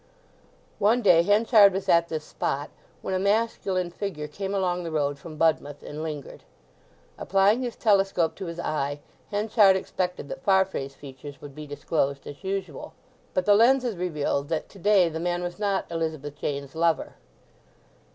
[0.79, 2.71] One day Henchard was at this spot
[3.03, 6.41] when a masculine figure came along the road from Budmouth, and lingered.
[7.19, 12.43] Applying his telescope to his eye Henchard expected that Farfrae's features would be disclosed as
[12.43, 12.93] usual.
[13.35, 17.13] But the lenses revealed that today the man was not Elizabeth Jane's lover.